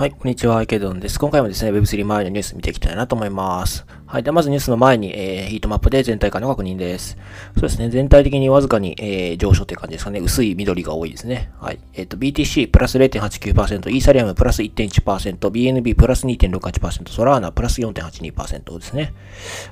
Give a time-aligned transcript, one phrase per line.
[0.00, 1.18] はい、こんにちは、ケドンです。
[1.18, 3.84] 今回もですね、Web3 周りのニュース見ていきたいなと思います。
[4.10, 4.24] はい。
[4.24, 7.16] では、まずニュースの前に、えー、ヒートマップで全体感の確認です。
[7.54, 7.90] そうですね。
[7.90, 10.18] 全体的にわずかに、えー、上昇って感じですかね。
[10.18, 11.52] 薄い緑が多いですね。
[11.60, 11.78] はい。
[11.94, 19.14] えっ、ー、と、BTC プラス0.89%、イーサリアムプラス1.1%、BNB プラス2.68%、ソラーナプラス4.82%ですね。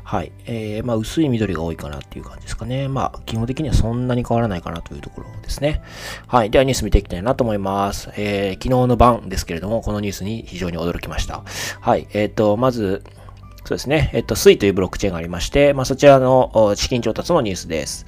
[0.05, 0.31] はい。
[0.47, 2.87] えー、まあ、薄い緑が多いかなっていう感じですかね。
[2.87, 5.83] まあ、基本的にはそんなに変わらないかなというところですね。
[6.29, 6.51] はい。
[6.51, 8.11] では、ニュース見ていきたいなと思います。
[8.17, 11.43] えー、昨日の晩ですけれども、このニュースに非常に驚きました。
[11.81, 12.07] はい。
[12.13, 13.03] えっ、ー、と、まず、
[13.69, 14.09] そうですね。
[14.15, 18.07] えっと、スイというブロックチェーンがありまして、まあ、そちらの資金調達のニュースです。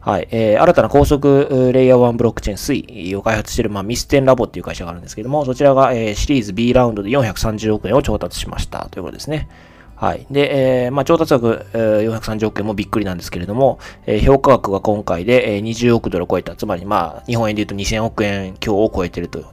[0.00, 0.28] はい。
[0.30, 9.50] えー、新たな高速レイヤー1ブロックチェーンスイを開発している、まあ、ミステンラボっていう会社があるんですけども、そちらが、えー、シリーズ B ラウンドで430億円を調達しましたということですね。
[9.96, 10.26] はい。
[10.30, 16.56] で、えー、まあ、調達額、えー、430億円もびっくりなんですけれども、えー、評価額が今回で、えー、20億ドルを超えた。
[16.56, 19.44] つまり、まあ、日本円で言うと2000億円強を超えてると、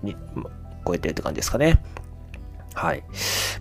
[0.88, 1.84] 超えてるって感じですかね。
[2.80, 3.04] はい。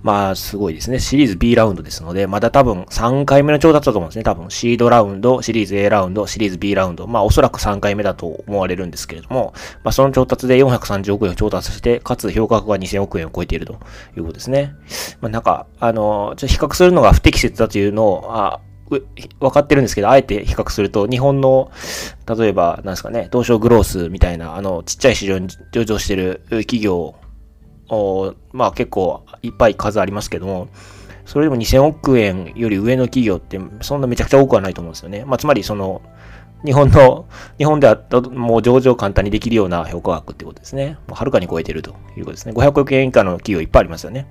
[0.05, 1.01] まあ、すごいですね。
[1.01, 4.23] シリーズ B ラウンドですので、まだ多分3回目の調達だと思うんですね。
[4.23, 7.09] 多分シードラウンド、シリーズ A ラウンド、シリーズ B ラウンド。
[7.09, 13.73] まあ、おそらく3回目だと思われるんですけれども、まあ、その調達で430億円を調達して、かつ評価額が2000億円を超えていると
[14.17, 14.77] いうことですね。
[15.21, 21.71] まあ、なんか、あの、ちょっと比較するのが不適切だというのを、あ分かってるんですけど、あえて比較すると、日本の、
[22.39, 27.17] 例えば、なんですかね、東証グロースみたいな、あの、ちっちゃい市場に上場してる企業
[28.53, 30.69] まあ結構いっぱい数ありますけども、
[31.25, 35.25] それでも2000億円より上の企業ってそんなめちゃくちゃ多くはないと思うんですよね。
[35.25, 36.03] まあつまりその、
[36.65, 37.27] 日本の、
[37.59, 37.99] 日本では
[38.33, 40.99] もう上場簡単にできるような評価額ってことですね。
[41.07, 42.53] もうはるかに超えてるということですね。
[42.53, 44.27] 500億円以下の企業いっぱいありますよね。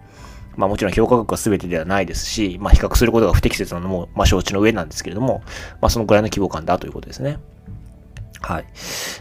[0.55, 5.41] まあもちろん評価額は全てではないですし、まあ比較することが不適切なのも、まあ承知の上なんですけれども、
[5.81, 7.37] まあそのくらいの規模感だということですね。
[8.41, 8.65] はい。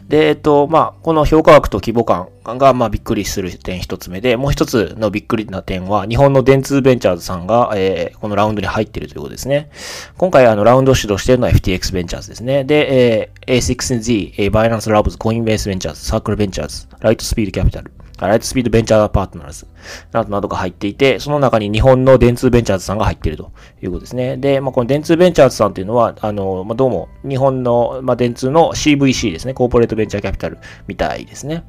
[0.09, 9.71] で、えっと、まあ、この評価額と規模感が、まあ、びっくりする点一つ目で、もう一つのびっくりな点は、日本の電通ベンチャーズさんが、えー、このラウンドに入っているということですね。
[10.17, 12.65] 今回、あの、ラウンドを主導しているのは FTX ベンチャーズですね。
[12.65, 19.67] で、えー、A6Z、 Binance Labs、 Coinbase Ventures、 Circle Ventures、 Lightspeed Capital、ライトスピードベンチャーパートナーズ
[20.13, 24.37] などなどが入っていて、その中に日本の電通ベンチャーズさんが入っているということですね。
[24.39, 31.65] で、まあ、この電通ベンチャーズさんというのは、あの、まあ、どうも日本の、まあ、電通の CVC ですね、コーポレートベンチャーキャピタルみたいですね。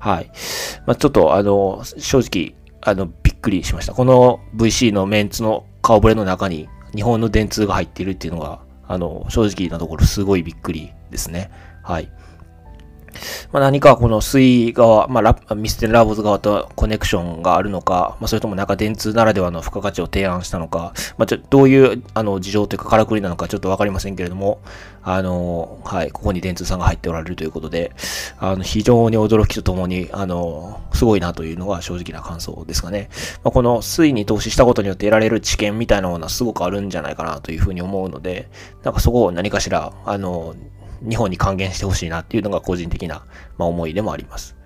[0.00, 0.30] はい。
[0.86, 3.94] まあ、ちょっと、あの、正直、あの、びっくりしました。
[3.94, 11.50] この VC のメンツの顔ぶれの中に日本の電通が入っているっていうのが、あの、正直なところすごいびっくりですね。
[11.82, 12.10] はい。
[13.52, 24.60] まあ、何かこの水側、まあラ、ミステルラボズ側とコネクションがあるのか、まあ、それともなんか電通ならではの付加価値を提案したのか、まあ、ちょどういうあの事情というかからくりなのかちょっとわかりませんけれども、
[25.08, 27.92] あの、はい、ここに電通さんが入っておられるということで、
[28.38, 33.08] あの、非常に驚きとともに、あの、すごいなというのが正直な感想ですかね。
[33.44, 38.48] まあ、この水に投資したことによって得られる知見みたいなものはすごくあるんじゃないかなというふうに思うので、
[38.82, 40.56] なんかそこを何かしら、あの、
[41.02, 43.24] 日本に還元してほしいなっていうのが個人的な、
[43.58, 44.56] まあ、思いでもあります。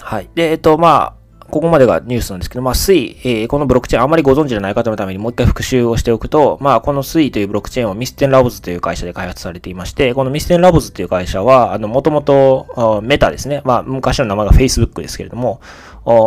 [0.00, 0.30] はい。
[0.34, 1.18] で、えっと、まあ、
[1.50, 13.62] ここまでがニュースなんですけど、まあ、水、えー、このブロックチェーンあまりご存知でない方のためにもう一回復習をしておくと、まあ、この水というブロックチェーンはミステンラボズという会社で開発されていまして、このミステンラボズという会社は、あの、もともと、メタですね。
[13.64, 15.60] まあ、昔の名前が Facebook ですけれども、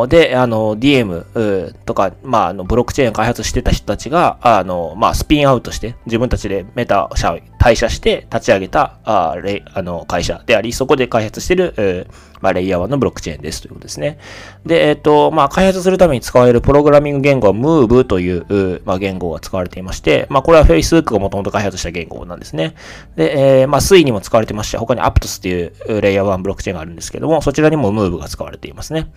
[0.08, 14.18] で、あの、DM とか、まあ、あの、ブロックチェーン開発してた人たちが、あの、まあ、スピンアウトして、自分たちでメタ社退社して立ち上げた、あレあの、会社であり、そこで開発してる、えー、まあ、レイヤー1のブロックチェーンですということですね。
[14.66, 22.74] で、えっ、ー、と、まあ、開発するために使われるプログラミング言語は Move という、まあ、言語が使われていまして、まあ、これは Facebook がもともと開発した言語なんですね。
[23.16, 29.12] で、えー、まあ、水にも使われてまして、他に Aptos っていうレイヤー1ブロックチェーンがあるんですけども、そちらにも Move が使われていますね。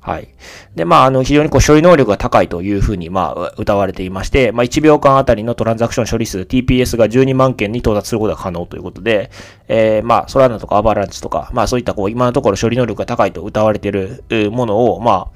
[0.00, 0.28] はい。
[0.74, 9.30] で、まあ、あの、非常にこう、処理能力が高いというふうに、まあ、歌われていまして、まあ、1秒間あたりのトランザクション処理数、TPS が12万件に到達することが可能ということで、
[9.68, 15.26] えー、まあ、ソラナとかアバランチとか、まあ、そういったこう、今のところ処理能力が高いと歌われているものを、まあ、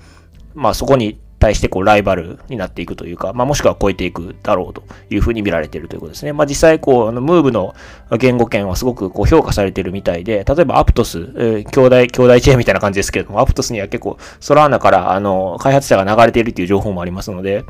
[0.55, 6.33] まあ、そこに対してこうライバルになっていくというか、まあ、もしくは超えていくだろうというふうに見られているということですね。
[6.33, 7.75] まあ、実際こう、あの、ムーブの
[8.19, 17.65] 言語圏はすごくこう評価されているみたいで、例えばアプトス、えー、兄弟、兄弟チェーンみたいな感じですけれども、アプトスには結構ソラーナからあの、開発者が流れているという情報もありますので、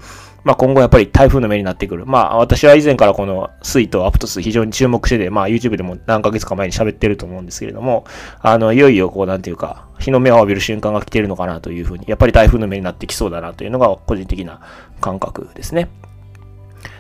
[0.45, 2.05] まあ、今後やっぱり台風の目になってくる。
[2.07, 8.05] まあ、私は以前からこのスイとアプトス非常に注目してて、まあ、YouTube でも何ヶ月か前に喋ってると思うんですけれども、
[8.41, 14.61] あの、いよいよこう、なんていうか、日の目を浴びる瞬間が来ているのかなというふうに、やっぱり台風の目になってきそうだなというのが個人的な
[15.01, 15.89] 感覚ですね。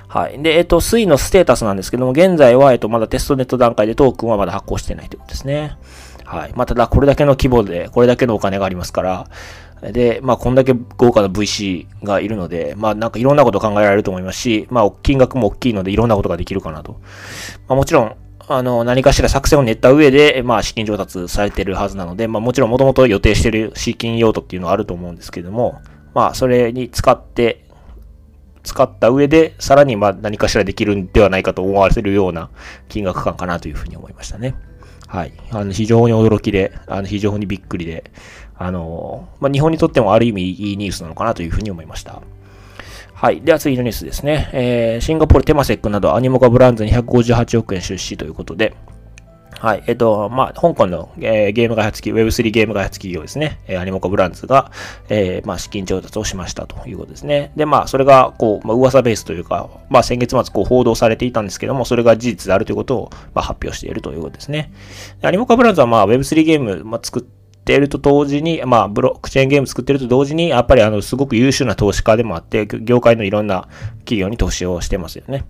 [0.08, 0.40] はい。
[0.42, 5.76] で、えっと、スイのステータスなんですけども、現在は、えっと、まだテストネット段階でトークンはまだ発行してないということですね。
[6.24, 6.52] はい。
[6.54, 9.26] まあ、ただ、これだけの規模で、これだけのお金がありますから、
[9.92, 17.00] で、まあ、こんだけ豪華な VC がいるので、まあ、なんかいろんなこと考えられると思いますし、まあ、金額も大きいのでいろんなことができるかなと。
[17.68, 18.16] まあ、もちろん、
[18.46, 25.80] あの、何かしら作戦を練った上で、まあ、資金調達されてるはずなので、まあ、もちろんもともと予定してる資金用途っていうのはあると思うんですけども、
[26.14, 27.64] まあ、それに使って、
[28.62, 32.50] 使った上で、さらにまあ何かしらできるんではないかと思わせるような
[32.88, 34.54] 金額感かなというふうに思いましたね。
[35.06, 35.32] はい。
[35.50, 38.10] あの、非常に驚きで、あの、非常にびっくりで、
[38.56, 42.22] あの、まあ、日本にとってもある意味いいニュースなのかなというふうに思いました。
[43.24, 43.40] はい。
[43.40, 44.50] では次のニュースですね。
[44.52, 48.76] えー、シンガポールテマセックなどアニモカブランズに158億円出資ということで、
[49.58, 49.84] はい。
[49.86, 53.60] えっと、まあ、香港の、えー、ゲーム開発企業、Web3 ゲーム開発企業ですね。
[53.66, 54.70] えー、アニモカブランズが、
[55.08, 57.50] えー、まあ、資金調達をしましたということですね。
[57.56, 64.70] で、まあ、それが、こう、まあ、噂ベースというか、まあ、先月末、こう、報道されていたんですけども、それが事実であるということを、まあ、発表しているということですね。
[65.22, 73.68] アニモカブランズは、まあ、Web3 ゲーム、まあ、作って、ていると同時に、まあ、ブロックチェーンゲーム作ってると同時に、やっぱりあの、すごく優秀な投資家でもあって、業界のいろんな
[74.00, 75.44] 企業に投資をしてますよね。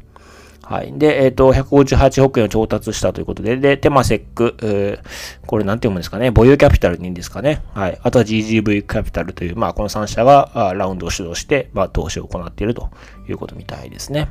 [0.62, 0.98] はい。
[0.98, 7.62] で、えっ、ー、と、158億円を調達したということで、で、テマセック、えー、これなんて読むんですかね、ボユーキャピタルにいいんですかね。
[7.74, 7.98] はい。
[8.02, 12.90] あとは GGV キャピタルという、まあ、この3社がラウンドを主導して、まあ、投資を行っていると
[13.28, 14.28] いうことみたいですね。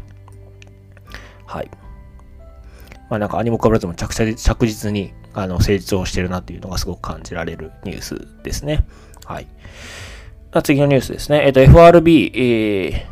[1.45, 1.69] はい。
[3.13, 8.87] まあ、なんかアニモカブラズも着着実にあの成長してるなっていうのがすごく感じられるニュースですね。
[9.25, 9.45] はい。
[10.63, 11.43] 次のニュースですね。
[11.45, 13.05] えっ、ー、と、FRB、えー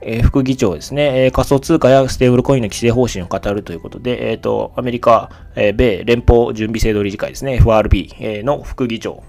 [0.00, 9.22] えー、副議長ですね、えー、仮想通貨やステーブルコインの規制方針を語るということで、えっ、ー、と、アメリカ、え米連邦準備制度理事会ですね、FRB、えの副議長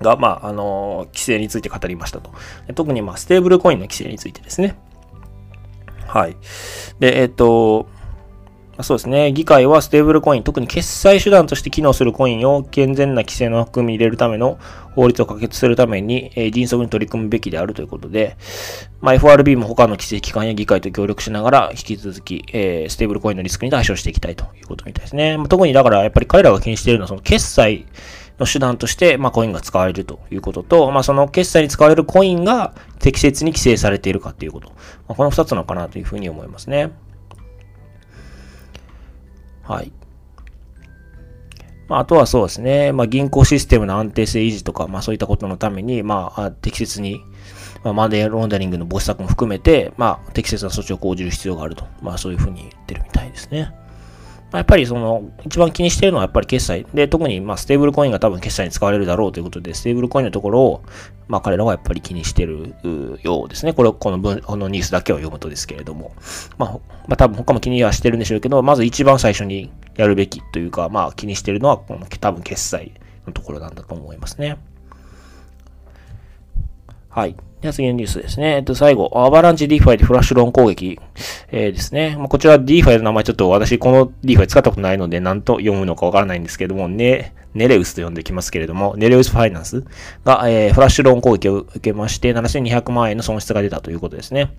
[0.00, 2.30] が、まあ、あの規制について語りましたと。
[2.74, 4.74] 特に、まあ、ステーブルコインの規制についてですね。
[6.06, 6.36] はい。
[6.98, 7.88] で、えっ、と、
[8.82, 9.32] そうですね。
[9.32, 14.58] 議会はステーブルコイン、特に決済手段として機能するコインを健全な規制の枠組み入れるための
[14.96, 18.36] 法律を可決するために、えー、迅速に取り組むべきであるということで、
[19.00, 25.36] まあ、FRB も他の規制機関や議会と協力しながら、引き続き、えー、ステーブルコインのリスクに対処していきたいということみたいですね。
[25.36, 27.86] まあ、特にだからやっぱり彼らが気にしているのはその決済
[28.38, 34.70] の手段として、まあ、コインが使われるということと、まあ、その決済に使われるコインが適切に規制されているかということ。
[34.70, 34.74] ま
[35.10, 36.90] あ、この二つなのかなというふうに思いますね。
[39.64, 39.92] はい。
[41.88, 47.20] まあ、あとはそうですね、まあ、銀行システムの安定性維持とか、まあ、そういったことのために、まあ、適切に、
[47.82, 53.74] まあ、マネーロンダリングの防止策も含めて、まあ、適切な措置を講じる必要があると、まあ、そういうふうに言ってるみたいですね。
[54.54, 56.86] まあ、やっぱりその、一番気にしてるのはやっぱり決済。
[56.94, 60.82] で、特に、まあ、ステーブルコインが多分決済に使われるだろうということで、ステーブルコインのところを、
[61.26, 62.72] まあ、彼らはやっぱり気にしてる
[63.24, 63.72] ようですね。
[63.72, 66.12] これ、この文、このニュースだけを読むとですけれども。
[66.56, 66.72] まあ、
[67.08, 72.92] まあ、多分他も気にはしてるんでしょうけど、まず一番最初にやるべきというか、まあ、気にしてるのは、この多分決済
[73.26, 74.56] のところなんだと思いますね。
[77.14, 77.36] はい。
[77.60, 78.56] では次のニュースですね。
[78.56, 80.98] えっと、最後、アバランチ DeFi でフラッシュローン攻撃、
[81.52, 82.16] えー、ですね。
[82.18, 89.84] まあ、こちら DeFi の名前ちょっと私この DeFi 使ったことないので何と読むのかわからないんですけども、ネ、ネレウスと呼んできますけれども、ネレウスファイナンス
[90.24, 94.52] が、えー、フラッシュローン攻撃を受けまして7200万円の損失が出たということですね。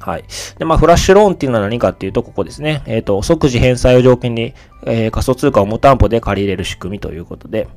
[0.00, 0.24] はい。
[0.58, 2.82] で、まあ、フラッシュローンっていうのは何かっていうと、ここですね。
[2.86, 4.52] えっ、ー、と、即時返済を条件に、
[4.84, 7.68] え、仮想通貨を無担保で借り入れる仕組みということで、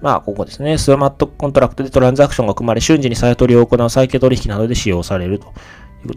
[0.00, 0.78] まあ、ここですね。
[0.78, 5.52] スマートコントラクトでトランザクションが組まれ、瞬時に再取りを行う再起取引などで使用されると。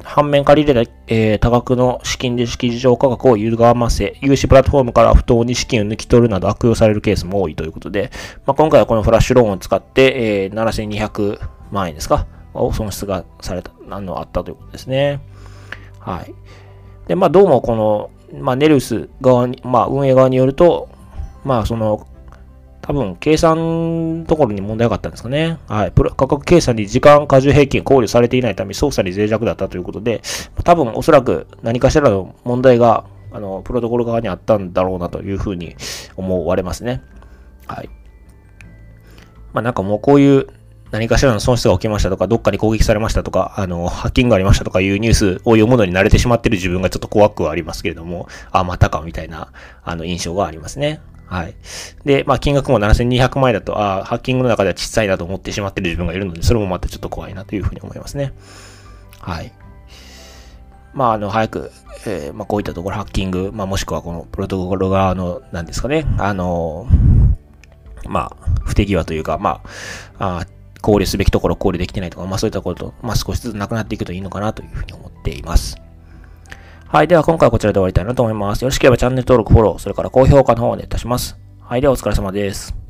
[0.04, 8.12] 反面借り入れた、えー、多額の資金で式事情価格を歪ませ、融資プラットフォームから不当に資金を抜き取るなど悪用されるケースも多いということで、
[8.46, 11.40] まあ、今回はこのフラッシュローンを使って、えー、7200
[11.72, 15.20] 万円ですかを損失がされた、あの、あったということですね。
[16.00, 16.34] はい。
[17.08, 20.90] で、まあ、どうもこの、まあ、ネルス側に、まあ、運営側によると、
[21.44, 22.08] まあ、その、
[22.82, 25.58] 多分、計算ところに問題があったんですかね。
[25.68, 25.92] はい。
[25.92, 30.22] 価格計算に時間過重平均考慮されていないため、操作に脆弱だったということで、
[30.64, 35.76] 多分、おそらく何かしらの問題が、あの、プロトコル側にあったんだろうなというふうに
[36.16, 37.02] 思われますね。
[37.68, 37.90] はい。
[39.54, 40.48] まあ、なんかもうこういう
[40.92, 49.48] 何かしらの損失が起きましたとか、どっかに攻撃されましたとか、あの、ハッキングがありましたとかいうニュースを読むのに慣れてしまっている自分がちょっと怖くはありますけれども、あ、またかみたいな、
[49.84, 51.00] あの、印象がありますね。
[51.32, 51.56] はい。
[52.04, 58.34] で、まあ、金額も7200万円だと、ああハッキングの中では小さいなと思ってしまってる自分がいるので、それもまたちょっと怖いなというふうに思いますね。
[59.20, 59.54] はい。
[60.94, 61.72] まあ、あの、早く、
[62.06, 66.86] えー、まあ、こういったところ、ハッキング、まあ、もしくはこのプロトコル側の、なんですかね、あの、
[68.10, 69.62] まあ、不手際というか、ま
[70.20, 70.46] あ、あ
[70.82, 75.78] 考慮すべきところ考慮できてないとか、まあそういったこと、まあ少しずつなくなっていくといいのかなというふうに思っています。
[76.92, 77.08] はい。
[77.08, 78.64] では今回はこちらで終わりたいなと思います。
[78.64, 81.38] よろしければチャンネル登録、フォロー、それから高評価の方をお願いいたします。
[81.62, 82.81] はい、ではお疲れ様です。